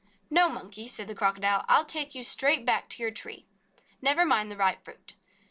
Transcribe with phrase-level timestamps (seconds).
[0.31, 3.45] "No, Monkey," said the Crocodile, "I '11 take you straight back to your tree.
[4.01, 5.13] Never mind the ripe fruit.